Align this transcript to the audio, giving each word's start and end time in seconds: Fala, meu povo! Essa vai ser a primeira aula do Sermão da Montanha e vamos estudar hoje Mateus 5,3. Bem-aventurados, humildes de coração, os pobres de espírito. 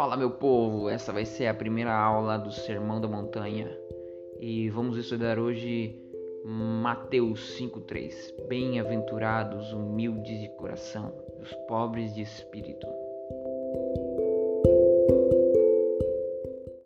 Fala, 0.00 0.16
meu 0.16 0.30
povo! 0.30 0.88
Essa 0.88 1.12
vai 1.12 1.26
ser 1.26 1.46
a 1.46 1.52
primeira 1.52 1.94
aula 1.94 2.38
do 2.38 2.50
Sermão 2.50 2.98
da 3.02 3.06
Montanha 3.06 3.70
e 4.40 4.70
vamos 4.70 4.96
estudar 4.96 5.38
hoje 5.38 5.94
Mateus 6.42 7.58
5,3. 7.60 8.48
Bem-aventurados, 8.48 9.74
humildes 9.74 10.40
de 10.40 10.48
coração, 10.56 11.12
os 11.42 11.52
pobres 11.68 12.14
de 12.14 12.22
espírito. 12.22 12.86